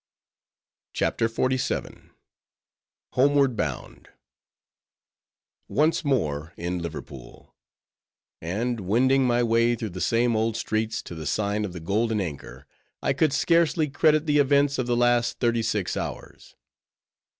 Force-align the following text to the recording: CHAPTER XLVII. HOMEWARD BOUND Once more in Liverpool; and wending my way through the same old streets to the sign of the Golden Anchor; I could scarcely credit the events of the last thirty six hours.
CHAPTER 0.93 1.27
XLVII. 1.27 2.09
HOMEWARD 3.11 3.55
BOUND 3.55 4.09
Once 5.67 6.03
more 6.03 6.53
in 6.57 6.79
Liverpool; 6.79 7.53
and 8.41 8.79
wending 8.79 9.27
my 9.27 9.43
way 9.43 9.75
through 9.75 9.89
the 9.89 10.01
same 10.01 10.35
old 10.35 10.57
streets 10.57 11.03
to 11.03 11.13
the 11.13 11.27
sign 11.27 11.63
of 11.65 11.73
the 11.73 11.79
Golden 11.79 12.19
Anchor; 12.19 12.65
I 13.03 13.13
could 13.13 13.31
scarcely 13.31 13.91
credit 13.91 14.25
the 14.25 14.39
events 14.39 14.79
of 14.79 14.87
the 14.87 14.97
last 14.97 15.37
thirty 15.37 15.61
six 15.61 15.95
hours. 15.95 16.55